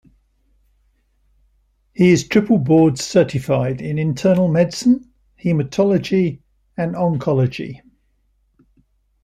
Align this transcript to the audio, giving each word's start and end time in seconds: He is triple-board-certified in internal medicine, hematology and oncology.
He 1.93 2.09
is 2.09 2.27
triple-board-certified 2.27 3.81
in 3.81 3.99
internal 3.99 4.47
medicine, 4.47 5.13
hematology 5.39 6.41
and 6.75 6.95
oncology. 6.95 7.81